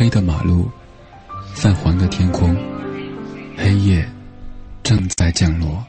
[0.00, 0.66] 黑的马路，
[1.54, 2.56] 泛黄的天空，
[3.54, 4.08] 黑夜
[4.82, 5.84] 正在降落。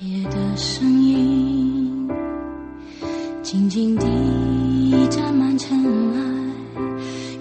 [0.00, 2.10] 夜的声音
[3.40, 5.80] 静静地沾满尘
[6.16, 6.20] 埃，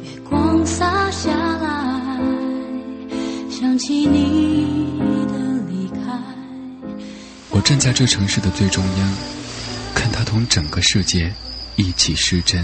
[0.04, 2.22] 月光洒下来，
[3.50, 5.34] 想起你的
[5.68, 6.12] 离开。
[7.50, 9.14] 我站在这城市的最中央，
[9.96, 11.34] 看它同整个世界
[11.76, 12.64] 一起失真。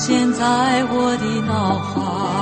[0.00, 2.39] 现在我的脑海。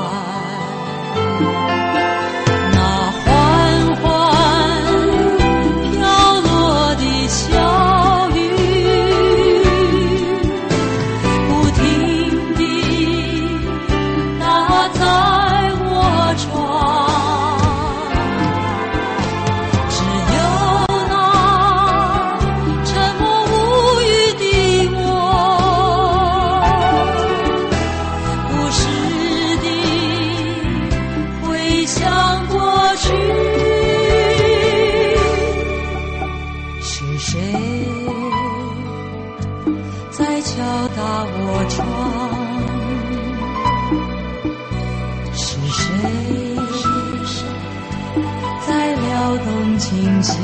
[49.89, 50.37] 琴弦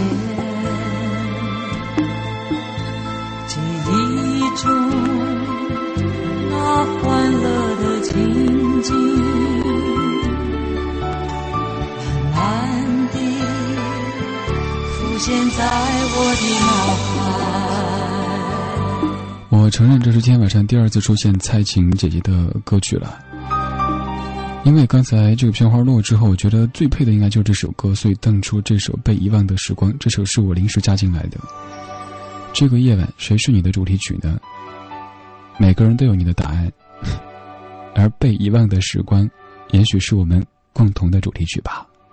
[3.47, 3.61] 记
[3.91, 4.65] 忆中
[6.49, 6.55] 那
[7.03, 7.45] 欢乐
[7.77, 8.11] 的情
[8.81, 8.89] 景，
[12.33, 12.41] 慢慢
[13.13, 13.15] 地
[14.89, 15.59] 浮现在
[16.17, 16.67] 我的脑
[17.05, 17.13] 海。
[19.51, 23.19] 我承认，这是今天晚上第二次出现蔡琴姐姐的歌曲了。
[24.65, 29.93] 因为刚才这个片花落之后，我觉得最配的应该就是这首歌，所以瞪出这首《被遗忘的时光》。
[30.01, 31.39] 这首是我临时加进来的。
[32.55, 34.41] 这个夜晚，谁是你的主题曲呢？
[35.59, 36.73] 每个人都有你的答案，
[37.95, 39.23] 而《被遗忘的时光》，
[39.71, 41.87] 也许是我们共同的主题曲吧。